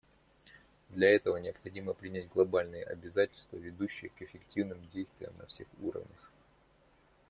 Для 0.89 1.15
этого 1.15 1.37
необходимо 1.37 1.93
принять 1.93 2.27
глобальные 2.29 2.85
обязательства, 2.85 3.57
ведущие 3.57 4.09
к 4.09 4.19
эффективным 4.23 4.79
действиям 4.91 5.31
на 5.37 5.45
всех 5.45 5.67
уровнях. 5.79 6.31